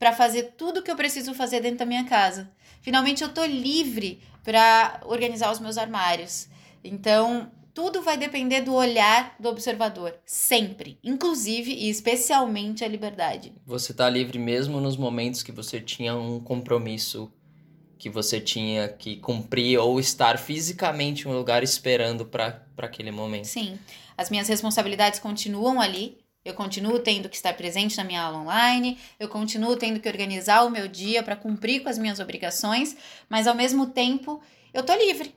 para 0.00 0.14
fazer 0.14 0.54
tudo 0.56 0.80
o 0.80 0.82
que 0.82 0.90
eu 0.90 0.96
preciso 0.96 1.34
fazer 1.34 1.60
dentro 1.60 1.80
da 1.80 1.86
minha 1.86 2.04
casa. 2.04 2.50
Finalmente 2.80 3.22
eu 3.22 3.28
tô 3.28 3.44
livre 3.44 4.22
para 4.42 5.02
organizar 5.04 5.52
os 5.52 5.60
meus 5.60 5.76
armários. 5.76 6.48
Então, 6.82 7.52
tudo 7.74 8.00
vai 8.00 8.16
depender 8.16 8.62
do 8.62 8.72
olhar 8.72 9.36
do 9.38 9.46
observador, 9.50 10.18
sempre, 10.24 10.98
inclusive 11.04 11.70
e 11.70 11.90
especialmente 11.90 12.82
a 12.82 12.88
liberdade. 12.88 13.52
Você 13.66 13.92
tá 13.92 14.08
livre 14.08 14.38
mesmo 14.38 14.80
nos 14.80 14.96
momentos 14.96 15.42
que 15.42 15.52
você 15.52 15.78
tinha 15.78 16.16
um 16.16 16.40
compromisso 16.40 17.30
que 17.98 18.08
você 18.08 18.40
tinha 18.40 18.88
que 18.88 19.16
cumprir 19.16 19.78
ou 19.78 20.00
estar 20.00 20.38
fisicamente 20.38 21.28
em 21.28 21.30
um 21.30 21.36
lugar 21.36 21.62
esperando 21.62 22.24
para 22.24 22.64
aquele 22.78 23.10
momento. 23.10 23.44
Sim. 23.44 23.78
As 24.16 24.30
minhas 24.30 24.48
responsabilidades 24.48 25.20
continuam 25.20 25.78
ali, 25.78 26.16
eu 26.44 26.54
continuo 26.54 26.98
tendo 26.98 27.28
que 27.28 27.36
estar 27.36 27.52
presente 27.54 27.96
na 27.96 28.04
minha 28.04 28.22
aula 28.22 28.38
online, 28.38 28.98
eu 29.18 29.28
continuo 29.28 29.76
tendo 29.76 30.00
que 30.00 30.08
organizar 30.08 30.64
o 30.64 30.70
meu 30.70 30.88
dia 30.88 31.22
para 31.22 31.36
cumprir 31.36 31.82
com 31.82 31.88
as 31.88 31.98
minhas 31.98 32.18
obrigações, 32.20 32.96
mas 33.28 33.46
ao 33.46 33.54
mesmo 33.54 33.86
tempo 33.86 34.40
eu 34.72 34.82
tô 34.82 34.94
livre, 34.94 35.34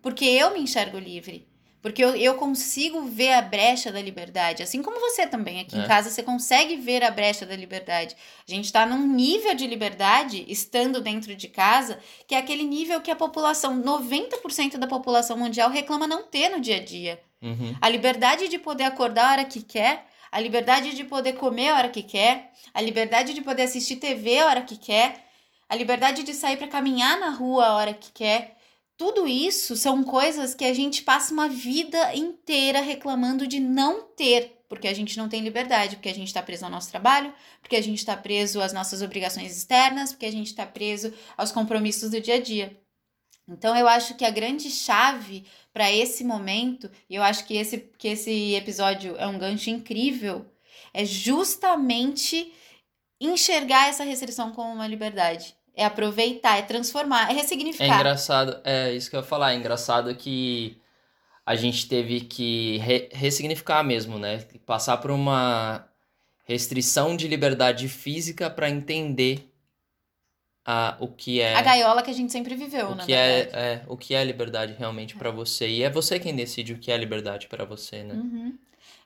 porque 0.00 0.24
eu 0.24 0.52
me 0.52 0.60
enxergo 0.60 0.98
livre. 0.98 1.48
Porque 1.82 2.02
eu, 2.02 2.16
eu 2.16 2.36
consigo 2.36 3.02
ver 3.02 3.34
a 3.34 3.42
brecha 3.42 3.92
da 3.92 4.00
liberdade, 4.00 4.62
assim 4.62 4.80
como 4.82 4.98
você 4.98 5.26
também. 5.26 5.60
Aqui 5.60 5.76
É. 5.76 5.80
em 5.80 5.86
casa 5.86 6.08
você 6.08 6.22
consegue 6.22 6.76
ver 6.76 7.04
a 7.04 7.10
brecha 7.10 7.44
da 7.44 7.54
liberdade. 7.54 8.16
A 8.48 8.50
gente 8.50 8.64
está 8.64 8.86
num 8.86 9.06
nível 9.06 9.54
de 9.54 9.66
liberdade, 9.66 10.46
estando 10.48 10.98
dentro 11.02 11.36
de 11.36 11.46
casa, 11.46 11.98
que 12.26 12.34
é 12.34 12.38
aquele 12.38 12.62
nível 12.62 13.02
que 13.02 13.10
a 13.10 13.14
população, 13.16 13.82
90% 13.82 14.78
da 14.78 14.86
população 14.86 15.36
mundial 15.36 15.68
reclama 15.68 16.06
não 16.06 16.22
ter 16.22 16.48
no 16.48 16.58
dia 16.58 16.76
a 16.76 16.82
dia. 16.82 17.20
Uhum. 17.42 17.76
A 17.82 17.88
liberdade 17.90 18.48
de 18.48 18.58
poder 18.58 18.84
acordar 18.84 19.26
a 19.28 19.32
hora 19.32 19.44
que 19.44 19.60
quer, 19.60 20.06
a 20.34 20.40
liberdade 20.40 20.96
de 20.96 21.04
poder 21.04 21.34
comer 21.34 21.68
a 21.68 21.76
hora 21.76 21.88
que 21.88 22.02
quer, 22.02 22.50
a 22.74 22.82
liberdade 22.82 23.32
de 23.32 23.40
poder 23.40 23.62
assistir 23.62 23.96
TV 23.96 24.40
a 24.40 24.48
hora 24.48 24.62
que 24.62 24.76
quer, 24.76 25.24
a 25.68 25.76
liberdade 25.76 26.24
de 26.24 26.34
sair 26.34 26.56
para 26.56 26.66
caminhar 26.66 27.20
na 27.20 27.30
rua 27.30 27.66
a 27.66 27.76
hora 27.76 27.94
que 27.94 28.10
quer. 28.10 28.56
Tudo 28.96 29.28
isso 29.28 29.76
são 29.76 30.02
coisas 30.02 30.52
que 30.52 30.64
a 30.64 30.74
gente 30.74 31.04
passa 31.04 31.32
uma 31.32 31.48
vida 31.48 32.16
inteira 32.16 32.80
reclamando 32.80 33.46
de 33.46 33.60
não 33.60 34.08
ter, 34.08 34.60
porque 34.68 34.88
a 34.88 34.92
gente 34.92 35.16
não 35.16 35.28
tem 35.28 35.40
liberdade, 35.40 35.94
porque 35.94 36.08
a 36.08 36.14
gente 36.14 36.26
está 36.26 36.42
preso 36.42 36.64
ao 36.64 36.70
nosso 36.70 36.90
trabalho, 36.90 37.32
porque 37.60 37.76
a 37.76 37.82
gente 37.82 37.98
está 37.98 38.16
preso 38.16 38.60
às 38.60 38.72
nossas 38.72 39.02
obrigações 39.02 39.56
externas, 39.56 40.10
porque 40.10 40.26
a 40.26 40.32
gente 40.32 40.48
está 40.48 40.66
preso 40.66 41.14
aos 41.36 41.52
compromissos 41.52 42.10
do 42.10 42.20
dia 42.20 42.34
a 42.34 42.40
dia. 42.40 42.76
Então 43.48 43.76
eu 43.76 43.86
acho 43.86 44.14
que 44.14 44.24
a 44.24 44.30
grande 44.30 44.70
chave 44.70 45.44
para 45.72 45.90
esse 45.92 46.24
momento, 46.24 46.90
e 47.10 47.14
eu 47.16 47.22
acho 47.22 47.44
que 47.46 47.54
esse, 47.56 47.78
que 47.98 48.08
esse 48.08 48.54
episódio 48.54 49.16
é 49.18 49.26
um 49.26 49.38
gancho 49.38 49.68
incrível, 49.70 50.46
é 50.92 51.04
justamente 51.04 52.52
enxergar 53.20 53.88
essa 53.88 54.04
restrição 54.04 54.52
como 54.52 54.72
uma 54.72 54.86
liberdade. 54.86 55.54
É 55.76 55.84
aproveitar, 55.84 56.56
é 56.58 56.62
transformar, 56.62 57.28
é 57.28 57.32
É 57.32 57.36
ressignificar. 57.36 57.96
engraçado, 57.96 58.60
é 58.64 58.92
isso 58.94 59.10
que 59.10 59.16
eu 59.16 59.20
ia 59.20 59.26
falar. 59.26 59.52
É 59.52 59.56
engraçado 59.56 60.14
que 60.14 60.80
a 61.44 61.56
gente 61.56 61.88
teve 61.88 62.20
que 62.22 62.78
re- 62.78 63.08
ressignificar 63.12 63.82
mesmo, 63.82 64.18
né? 64.18 64.38
Passar 64.64 64.98
por 64.98 65.10
uma 65.10 65.84
restrição 66.46 67.16
de 67.16 67.26
liberdade 67.26 67.88
física 67.88 68.48
para 68.48 68.70
entender 68.70 69.50
a, 70.64 70.96
o 70.98 71.08
que 71.08 71.40
é 71.40 71.54
A 71.54 71.62
gaiola 71.62 72.02
que 72.02 72.10
a 72.10 72.14
gente 72.14 72.32
sempre 72.32 72.54
viveu, 72.54 72.88
o 72.88 72.94
na 72.94 73.04
que 73.04 73.12
é, 73.12 73.50
é 73.52 73.82
o 73.86 73.96
que 73.96 74.14
é 74.14 74.24
liberdade 74.24 74.74
realmente 74.78 75.14
para 75.14 75.30
você 75.30 75.68
e 75.68 75.82
é 75.82 75.90
você 75.90 76.18
quem 76.18 76.34
decide 76.34 76.72
o 76.72 76.78
que 76.78 76.90
é 76.90 76.96
liberdade 76.96 77.48
para 77.48 77.64
você, 77.64 78.02
né? 78.02 78.14
Uhum. 78.14 78.56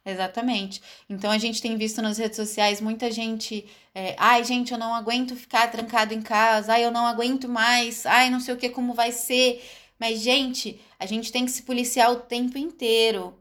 Exatamente. 0.04 0.80
Então 1.08 1.30
a 1.30 1.38
gente 1.38 1.60
tem 1.60 1.76
visto 1.76 2.00
nas 2.00 2.18
redes 2.18 2.36
sociais 2.36 2.80
muita 2.80 3.10
gente. 3.10 3.66
é, 3.94 4.14
ai, 4.16 4.44
gente, 4.44 4.72
eu 4.72 4.78
não 4.78 4.94
aguento 4.94 5.36
ficar 5.36 5.70
trancado 5.70 6.14
em 6.14 6.22
casa. 6.22 6.72
Ai, 6.72 6.84
eu 6.84 6.90
não 6.90 7.06
aguento 7.06 7.48
mais. 7.48 8.06
Ai, 8.06 8.30
não 8.30 8.40
sei 8.40 8.54
o 8.54 8.56
que, 8.56 8.70
como 8.70 8.94
vai 8.94 9.12
ser. 9.12 9.62
Mas, 9.98 10.20
gente, 10.20 10.80
a 10.98 11.06
gente 11.06 11.32
tem 11.32 11.44
que 11.44 11.50
se 11.50 11.62
policiar 11.62 12.10
o 12.12 12.16
tempo 12.16 12.56
inteiro. 12.56 13.34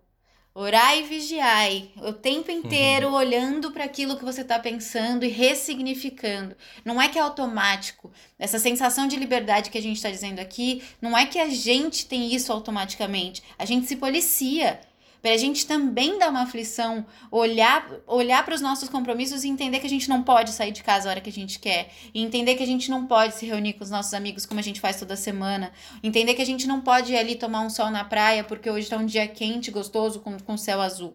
Orai 0.59 1.01
e 1.01 1.03
vigiai. 1.03 1.91
O 1.97 2.11
tempo 2.11 2.49
inteiro 2.49 3.13
olhando 3.13 3.69
para 3.69 3.83
aquilo 3.83 4.17
que 4.17 4.25
você 4.25 4.41
está 4.41 4.57
pensando 4.57 5.23
e 5.23 5.27
ressignificando. 5.27 6.55
Não 6.83 6.99
é 6.99 7.07
que 7.07 7.19
é 7.19 7.21
automático. 7.21 8.11
Essa 8.39 8.57
sensação 8.57 9.07
de 9.07 9.17
liberdade 9.17 9.69
que 9.69 9.77
a 9.77 9.81
gente 9.81 9.97
está 9.97 10.09
dizendo 10.09 10.39
aqui, 10.39 10.81
não 10.99 11.15
é 11.15 11.27
que 11.27 11.37
a 11.37 11.47
gente 11.47 12.07
tem 12.07 12.33
isso 12.33 12.51
automaticamente. 12.51 13.43
A 13.55 13.65
gente 13.65 13.85
se 13.85 13.97
policia. 13.97 14.79
Para 15.27 15.33
a 15.33 15.37
gente 15.37 15.67
também 15.67 16.17
dar 16.17 16.29
uma 16.29 16.43
aflição, 16.43 17.05
olhar, 17.29 17.85
olhar 18.07 18.45
para 18.45 18.55
os 18.55 18.61
nossos 18.61 18.87
compromissos 18.87 19.43
e 19.43 19.49
entender 19.49 19.81
que 19.81 19.85
a 19.85 19.89
gente 19.89 20.07
não 20.07 20.23
pode 20.23 20.51
sair 20.51 20.71
de 20.71 20.81
casa 20.81 21.09
a 21.09 21.11
hora 21.11 21.19
que 21.19 21.29
a 21.29 21.33
gente 21.33 21.59
quer. 21.59 21.91
E 22.13 22.23
entender 22.23 22.55
que 22.55 22.63
a 22.63 22.65
gente 22.65 22.89
não 22.89 23.05
pode 23.05 23.35
se 23.35 23.45
reunir 23.45 23.73
com 23.73 23.83
os 23.83 23.89
nossos 23.89 24.13
amigos 24.13 24.45
como 24.45 24.61
a 24.61 24.63
gente 24.63 24.79
faz 24.79 24.97
toda 24.97 25.17
semana. 25.17 25.73
Entender 26.01 26.33
que 26.33 26.41
a 26.41 26.45
gente 26.45 26.65
não 26.65 26.79
pode 26.79 27.11
ir 27.11 27.17
ali 27.17 27.35
tomar 27.35 27.59
um 27.59 27.69
sol 27.69 27.91
na 27.91 28.05
praia 28.05 28.41
porque 28.41 28.69
hoje 28.69 28.83
está 28.83 28.95
um 28.95 29.05
dia 29.05 29.27
quente, 29.27 29.69
gostoso, 29.69 30.21
com, 30.21 30.39
com 30.39 30.55
céu 30.55 30.79
azul. 30.79 31.13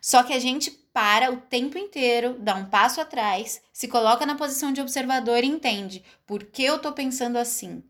Só 0.00 0.24
que 0.24 0.32
a 0.32 0.40
gente 0.40 0.72
para 0.92 1.30
o 1.30 1.36
tempo 1.36 1.78
inteiro, 1.78 2.34
dá 2.40 2.56
um 2.56 2.64
passo 2.64 3.00
atrás, 3.00 3.62
se 3.72 3.86
coloca 3.86 4.26
na 4.26 4.34
posição 4.34 4.72
de 4.72 4.80
observador 4.80 5.44
e 5.44 5.46
entende 5.46 6.02
por 6.26 6.42
que 6.42 6.64
eu 6.64 6.80
tô 6.80 6.90
pensando 6.90 7.36
assim. 7.36 7.80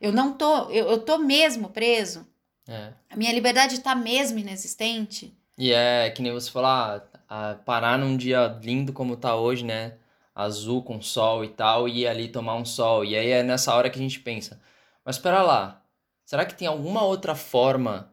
Eu 0.00 0.12
não 0.12 0.32
tô, 0.32 0.70
eu, 0.70 0.88
eu 0.88 0.98
tô 0.98 1.18
mesmo 1.18 1.68
preso. 1.68 2.26
É. 2.68 2.92
A 3.10 3.16
minha 3.16 3.32
liberdade 3.32 3.80
tá 3.80 3.94
mesmo 3.94 4.38
inexistente. 4.38 5.32
E 5.58 5.72
é 5.72 6.10
que 6.10 6.22
nem 6.22 6.32
você 6.32 6.50
falar, 6.50 7.04
ah, 7.28 7.56
parar 7.64 7.98
num 7.98 8.16
dia 8.16 8.58
lindo 8.62 8.92
como 8.92 9.16
tá 9.16 9.34
hoje, 9.36 9.64
né? 9.64 9.94
Azul 10.34 10.82
com 10.82 11.00
sol 11.02 11.44
e 11.44 11.48
tal, 11.48 11.86
e 11.88 12.00
ir 12.00 12.06
ali 12.06 12.28
tomar 12.28 12.54
um 12.54 12.64
sol. 12.64 13.04
E 13.04 13.14
aí 13.16 13.30
é 13.30 13.42
nessa 13.42 13.74
hora 13.74 13.90
que 13.90 13.98
a 13.98 14.02
gente 14.02 14.18
pensa, 14.20 14.58
mas 15.04 15.16
espera 15.16 15.42
lá, 15.42 15.82
será 16.24 16.44
que 16.46 16.54
tem 16.54 16.66
alguma 16.66 17.02
outra 17.02 17.34
forma 17.34 18.10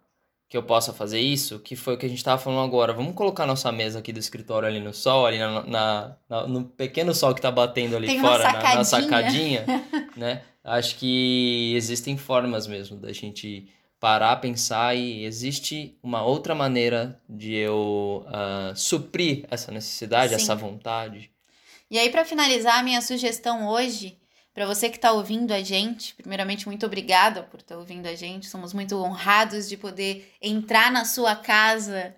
que 0.49 0.57
eu 0.57 0.63
possa 0.63 0.91
fazer 0.91 1.19
isso? 1.21 1.59
Que 1.59 1.75
foi 1.77 1.93
o 1.93 1.97
que 1.97 2.05
a 2.05 2.09
gente 2.09 2.23
tava 2.23 2.41
falando 2.41 2.65
agora. 2.67 2.91
Vamos 2.91 3.13
colocar 3.15 3.45
nossa 3.45 3.71
mesa 3.71 3.99
aqui 3.99 4.11
do 4.11 4.19
escritório 4.19 4.67
ali 4.67 4.79
no 4.81 4.93
sol, 4.93 5.25
ali 5.27 5.37
na, 5.37 5.63
na- 5.63 6.17
na- 6.27 6.47
no 6.47 6.65
pequeno 6.65 7.13
sol 7.15 7.33
que 7.33 7.41
tá 7.41 7.51
batendo 7.51 7.95
ali 7.95 8.07
Tem 8.07 8.19
fora, 8.19 8.43
na, 8.51 8.75
na 8.75 8.83
sacadinha. 8.83 9.63
sacadinha, 9.63 9.65
né? 10.17 10.41
Acho 10.61 10.97
que 10.97 11.73
existem 11.75 12.17
formas 12.17 12.67
mesmo 12.67 12.97
da 12.97 13.13
gente 13.13 13.71
parar, 13.99 14.37
pensar 14.37 14.95
e 14.95 15.25
existe 15.25 15.97
uma 16.01 16.23
outra 16.23 16.55
maneira 16.55 17.21
de 17.27 17.53
eu 17.53 18.25
ah, 18.27 18.71
suprir 18.75 19.45
essa 19.51 19.71
necessidade, 19.71 20.29
Sim. 20.29 20.35
essa 20.35 20.55
vontade. 20.55 21.29
E 21.91 21.97
aí, 21.97 22.09
para 22.09 22.23
finalizar, 22.23 22.79
a 22.79 22.83
minha 22.83 23.01
sugestão 23.01 23.67
hoje, 23.67 24.17
para 24.53 24.65
você 24.65 24.89
que 24.89 24.97
está 24.97 25.11
ouvindo 25.11 25.51
a 25.51 25.61
gente, 25.61 26.13
primeiramente, 26.15 26.67
muito 26.67 26.85
obrigada 26.85 27.43
por 27.43 27.59
estar 27.59 27.77
ouvindo 27.77 28.07
a 28.07 28.15
gente. 28.15 28.47
Somos 28.47 28.73
muito 28.73 28.95
honrados 28.97 29.67
de 29.67 29.75
poder 29.75 30.31
entrar 30.41 30.91
na 30.91 31.03
sua 31.03 31.35
casa 31.35 32.15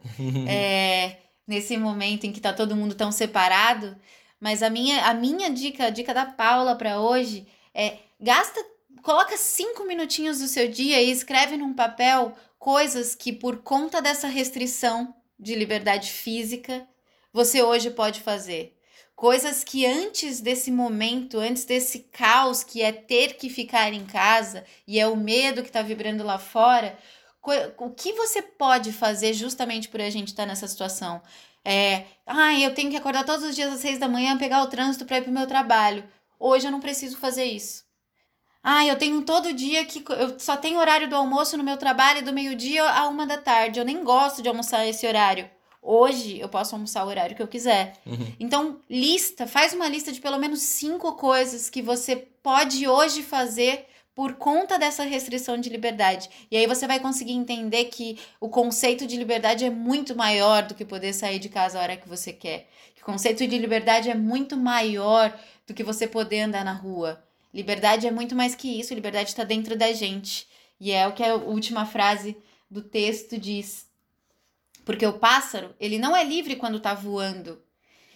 é, 0.47 1.17
nesse 1.47 1.77
momento 1.77 2.25
em 2.25 2.31
que 2.31 2.41
tá 2.41 2.51
todo 2.51 2.75
mundo 2.75 2.95
tão 2.95 3.11
separado. 3.11 3.95
Mas 4.39 4.61
a 4.61 4.69
minha, 4.69 5.05
a 5.05 5.13
minha 5.13 5.49
dica, 5.49 5.85
a 5.85 5.89
dica 5.89 6.13
da 6.13 6.25
Paula 6.25 6.75
para 6.75 6.99
hoje 6.99 7.47
é 7.73 7.97
gasta, 8.19 8.59
coloca 9.01 9.37
cinco 9.37 9.85
minutinhos 9.85 10.39
do 10.39 10.47
seu 10.47 10.67
dia 10.67 11.01
e 11.01 11.11
escreve 11.11 11.57
num 11.57 11.73
papel 11.73 12.35
coisas 12.57 13.15
que 13.15 13.33
por 13.33 13.57
conta 13.57 14.01
dessa 14.01 14.27
restrição 14.27 15.15
de 15.39 15.55
liberdade 15.55 16.11
física 16.11 16.87
você 17.33 17.61
hoje 17.61 17.89
pode 17.89 18.21
fazer. 18.21 18.77
Coisas 19.15 19.63
que 19.63 19.85
antes 19.85 20.41
desse 20.41 20.71
momento, 20.71 21.39
antes 21.39 21.63
desse 21.63 21.99
caos 21.99 22.63
que 22.63 22.81
é 22.81 22.91
ter 22.91 23.35
que 23.35 23.49
ficar 23.49 23.93
em 23.93 24.05
casa 24.05 24.63
e 24.87 24.99
é 24.99 25.07
o 25.07 25.15
medo 25.15 25.61
que 25.61 25.69
está 25.69 25.81
vibrando 25.81 26.23
lá 26.23 26.39
fora, 26.39 26.97
o 27.77 27.89
que 27.89 28.13
você 28.13 28.41
pode 28.41 28.91
fazer 28.91 29.33
justamente 29.33 29.89
por 29.89 30.01
a 30.01 30.09
gente 30.09 30.29
estar 30.29 30.45
nessa 30.45 30.67
situação? 30.67 31.21
É, 31.63 32.05
ah, 32.25 32.59
eu 32.59 32.73
tenho 32.73 32.89
que 32.89 32.97
acordar 32.97 33.23
todos 33.23 33.45
os 33.45 33.55
dias 33.55 33.71
às 33.73 33.79
seis 33.79 33.99
da 33.99 34.07
manhã, 34.07 34.37
pegar 34.37 34.63
o 34.63 34.67
trânsito 34.67 35.05
para 35.05 35.17
ir 35.17 35.21
para 35.21 35.31
o 35.31 35.33
meu 35.33 35.47
trabalho. 35.47 36.03
Hoje 36.39 36.67
eu 36.67 36.71
não 36.71 36.79
preciso 36.79 37.17
fazer 37.17 37.45
isso. 37.45 37.83
Ah, 38.63 38.85
eu 38.85 38.95
tenho 38.95 39.23
todo 39.23 39.53
dia 39.53 39.83
que 39.85 40.03
eu 40.07 40.39
só 40.39 40.55
tenho 40.55 40.79
horário 40.79 41.09
do 41.09 41.15
almoço 41.15 41.57
no 41.57 41.63
meu 41.63 41.77
trabalho 41.77 42.23
do 42.23 42.31
meio-dia 42.31 42.83
a 42.83 43.07
uma 43.07 43.25
da 43.25 43.37
tarde. 43.37 43.79
Eu 43.79 43.85
nem 43.85 44.03
gosto 44.03 44.41
de 44.41 44.49
almoçar 44.49 44.85
esse 44.85 45.07
horário. 45.07 45.49
Hoje 45.81 46.39
eu 46.39 46.47
posso 46.47 46.75
almoçar 46.75 47.03
o 47.03 47.07
horário 47.07 47.35
que 47.35 47.41
eu 47.41 47.47
quiser. 47.47 47.93
Uhum. 48.05 48.35
Então, 48.39 48.79
lista, 48.87 49.47
faz 49.47 49.73
uma 49.73 49.87
lista 49.87 50.11
de 50.11 50.21
pelo 50.21 50.37
menos 50.37 50.61
cinco 50.61 51.13
coisas 51.13 51.71
que 51.71 51.81
você 51.81 52.15
pode 52.15 52.87
hoje 52.87 53.23
fazer 53.23 53.87
por 54.13 54.33
conta 54.33 54.77
dessa 54.77 55.03
restrição 55.03 55.57
de 55.57 55.69
liberdade. 55.69 56.29
E 56.51 56.57
aí 56.57 56.67
você 56.67 56.85
vai 56.85 56.99
conseguir 56.99 57.31
entender 57.31 57.85
que 57.85 58.19
o 58.39 58.47
conceito 58.47 59.07
de 59.07 59.17
liberdade 59.17 59.65
é 59.65 59.71
muito 59.71 60.15
maior 60.15 60.61
do 60.63 60.75
que 60.75 60.85
poder 60.85 61.13
sair 61.13 61.39
de 61.39 61.49
casa 61.49 61.79
a 61.79 61.81
hora 61.81 61.97
que 61.97 62.07
você 62.07 62.31
quer. 62.31 62.69
Que 62.93 63.01
o 63.01 63.05
conceito 63.05 63.47
de 63.47 63.57
liberdade 63.57 64.11
é 64.11 64.15
muito 64.15 64.55
maior 64.55 65.33
do 65.65 65.73
que 65.73 65.83
você 65.83 66.05
poder 66.05 66.41
andar 66.41 66.63
na 66.63 66.73
rua. 66.73 67.23
Liberdade 67.53 68.07
é 68.07 68.11
muito 68.11 68.35
mais 68.35 68.55
que 68.55 68.79
isso, 68.79 68.93
liberdade 68.93 69.29
está 69.29 69.43
dentro 69.43 69.75
da 69.75 69.91
gente. 69.91 70.47
E 70.79 70.91
é 70.91 71.07
o 71.07 71.13
que 71.13 71.23
a 71.23 71.35
última 71.35 71.85
frase 71.85 72.37
do 72.69 72.81
texto 72.81 73.37
diz. 73.37 73.85
Porque 74.85 75.05
o 75.05 75.19
pássaro, 75.19 75.75
ele 75.79 75.99
não 75.99 76.15
é 76.15 76.23
livre 76.23 76.55
quando 76.55 76.77
está 76.77 76.93
voando. 76.93 77.61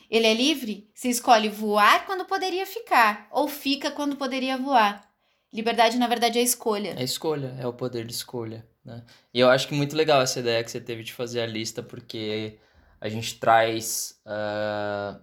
Ele 0.09 0.25
é 0.25 0.33
livre 0.33 0.89
se 0.93 1.09
escolhe 1.09 1.49
voar 1.49 2.05
quando 2.05 2.25
poderia 2.25 2.65
ficar, 2.65 3.27
ou 3.31 3.47
fica 3.47 3.91
quando 3.91 4.15
poderia 4.15 4.57
voar. 4.57 5.07
Liberdade, 5.51 5.97
na 5.97 6.07
verdade, 6.07 6.39
é 6.39 6.41
escolha. 6.41 6.95
É 6.97 7.03
escolha, 7.03 7.55
é 7.59 7.65
o 7.65 7.73
poder 7.73 8.05
de 8.05 8.13
escolha, 8.13 8.67
né? 8.83 9.03
E 9.33 9.39
eu 9.39 9.49
acho 9.49 9.67
que 9.67 9.73
muito 9.73 9.95
legal 9.95 10.21
essa 10.21 10.39
ideia 10.39 10.63
que 10.63 10.69
você 10.69 10.81
teve 10.81 11.03
de 11.03 11.13
fazer 11.13 11.41
a 11.41 11.45
lista, 11.45 11.81
porque 11.81 12.57
a 12.99 13.09
gente 13.09 13.39
traz 13.39 14.19
ah, 14.25 15.19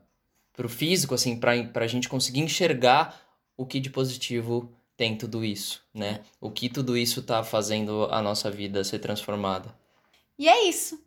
pro 0.52 0.68
físico, 0.68 1.14
assim, 1.14 1.38
pra, 1.38 1.62
pra 1.64 1.86
gente 1.86 2.08
conseguir 2.08 2.40
enxergar 2.40 3.20
o 3.56 3.66
que 3.66 3.80
de 3.80 3.90
positivo 3.90 4.70
tem 4.96 5.16
tudo 5.16 5.44
isso, 5.44 5.82
né? 5.92 6.20
O 6.40 6.50
que 6.50 6.68
tudo 6.68 6.96
isso 6.96 7.22
tá 7.22 7.42
fazendo 7.42 8.04
a 8.10 8.22
nossa 8.22 8.50
vida 8.50 8.84
ser 8.84 8.98
transformada. 8.98 9.74
E 10.38 10.48
é 10.48 10.68
isso. 10.68 11.02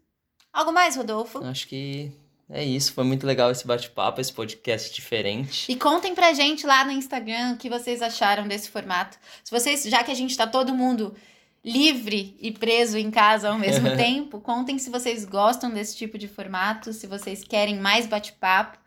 Algo 0.52 0.72
mais, 0.72 0.96
Rodolfo? 0.96 1.44
Acho 1.44 1.68
que 1.68 2.12
é 2.50 2.64
isso. 2.64 2.94
Foi 2.94 3.04
muito 3.04 3.26
legal 3.26 3.52
esse 3.52 3.66
bate-papo, 3.66 4.22
esse 4.22 4.32
podcast 4.32 4.94
diferente. 4.94 5.72
E 5.72 5.76
contem 5.76 6.14
pra 6.14 6.34
gente 6.34 6.66
lá 6.66 6.86
no 6.86 6.92
Instagram 6.92 7.54
o 7.54 7.58
que 7.58 7.70
vocês 7.70 8.02
acharam 8.02 8.48
desse 8.48 8.70
formato. 8.70 9.18
Se 9.44 9.52
vocês, 9.52 9.84
já 9.84 10.04
que 10.04 10.12
a 10.12 10.16
gente 10.16 10.36
tá 10.38 10.48
todo 10.48 10.74
mundo 10.74 11.16
livre 11.64 12.38
e 12.40 12.52
preso 12.52 12.98
em 12.98 13.10
casa 13.10 13.50
ao 13.50 13.58
mesmo 13.58 13.90
tempo. 13.98 14.40
Contem 14.40 14.78
se 14.78 14.90
vocês 14.90 15.26
gostam 15.26 15.72
desse 15.72 15.98
tipo 15.98 16.18
de 16.18 16.28
formato, 16.28 16.94
se 16.94 17.08
vocês 17.08 17.44
querem 17.44 17.80
mais 17.80 18.06
bate-papo. 18.06 18.78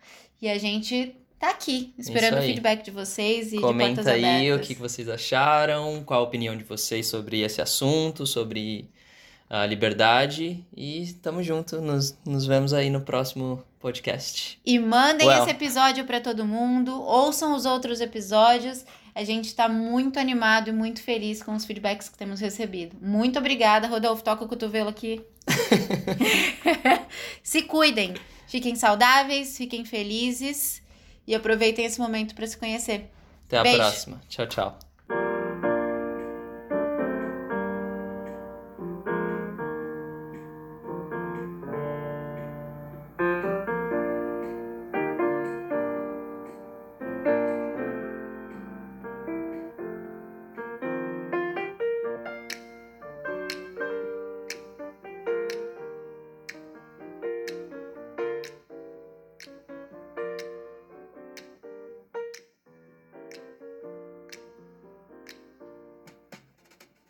E 0.41 0.49
a 0.49 0.57
gente 0.57 1.17
tá 1.39 1.51
aqui, 1.51 1.95
esperando 1.97 2.39
o 2.39 2.43
feedback 2.43 2.85
de 2.85 2.91
vocês 2.91 3.53
e 3.53 3.61
Comenta 3.61 4.03
de 4.03 4.11
aí 4.11 4.51
abertas. 4.51 4.67
o 4.67 4.69
que 4.69 4.75
vocês 4.75 5.09
acharam, 5.09 6.03
qual 6.05 6.21
a 6.21 6.23
opinião 6.25 6.57
de 6.57 6.65
vocês 6.65 7.07
sobre 7.07 7.41
esse 7.41 7.63
assunto, 7.63 8.27
sobre 8.27 8.91
a 9.49 9.65
liberdade. 9.65 10.65
E 10.77 11.13
tamo 11.23 11.43
junto, 11.43 11.81
nos, 11.81 12.17
nos 12.25 12.47
vemos 12.47 12.73
aí 12.73 12.91
no 12.91 13.01
próximo 13.01 13.63
podcast. 13.79 14.61
E 14.65 14.79
mandem 14.79 15.27
Well. 15.27 15.43
esse 15.43 15.51
episódio 15.51 16.05
para 16.05 16.21
todo 16.21 16.45
mundo, 16.45 17.01
ouçam 17.03 17.55
os 17.55 17.65
outros 17.65 18.01
episódios. 18.01 18.85
A 19.15 19.25
gente 19.25 19.55
tá 19.55 19.69
muito 19.69 20.19
animado 20.19 20.69
e 20.69 20.73
muito 20.73 21.03
feliz 21.03 21.43
com 21.43 21.55
os 21.55 21.65
feedbacks 21.65 22.09
que 22.09 22.19
temos 22.19 22.41
recebido. 22.41 22.97
Muito 23.01 23.39
obrigada, 23.39 23.89
Rodolfo. 23.89 24.23
Toca 24.23 24.45
o 24.45 24.49
cotovelo 24.49 24.89
aqui. 24.89 25.21
se 27.43 27.63
cuidem, 27.63 28.15
fiquem 28.47 28.77
saudáveis, 28.77 29.57
fiquem 29.57 29.85
felizes 29.85 30.83
e 31.29 31.35
aproveitem 31.35 31.85
esse 31.85 32.01
momento 32.01 32.35
para 32.35 32.47
se 32.47 32.57
conhecer. 32.57 33.11
Até 33.47 33.59
a 33.59 33.63
Beijo. 33.63 33.79
próxima. 33.79 34.21
Tchau, 34.29 34.47
tchau. 34.47 34.88